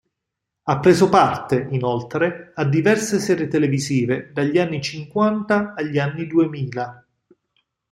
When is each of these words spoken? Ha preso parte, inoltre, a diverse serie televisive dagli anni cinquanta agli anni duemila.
Ha 0.63 0.79
preso 0.79 1.09
parte, 1.09 1.67
inoltre, 1.69 2.53
a 2.55 2.65
diverse 2.65 3.19
serie 3.19 3.47
televisive 3.47 4.31
dagli 4.33 4.57
anni 4.57 4.81
cinquanta 4.81 5.75
agli 5.75 5.99
anni 5.99 6.25
duemila. 6.25 7.07